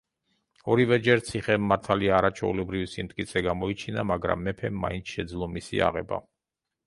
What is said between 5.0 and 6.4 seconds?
შეძლო მისი აღება.